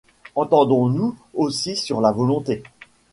Entendons-nous 0.33 1.15
aussi 1.35 1.75
sur 1.77 2.01
la 2.01 2.11
volonté. 2.11 2.63